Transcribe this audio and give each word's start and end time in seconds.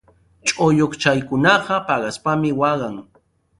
Chullukshaykunaqa 0.47 1.75
paqaspami 1.87 2.51
waqan. 2.59 2.95